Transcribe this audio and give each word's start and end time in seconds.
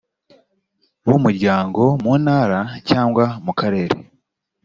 b 1.07 1.09
umuryango 1.17 1.81
mu 2.03 2.13
ntara 2.23 2.59
cyangwa 2.89 3.25
mukarere 3.45 3.95